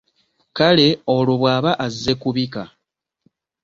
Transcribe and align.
Kale 0.57 0.87
olwo 1.15 1.35
bwaba 1.41 1.71
azze 1.85 2.13
kubika? 2.21 2.63